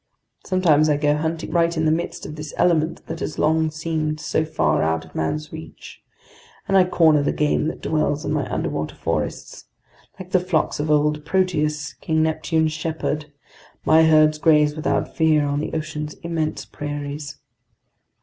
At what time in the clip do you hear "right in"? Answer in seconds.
1.51-1.85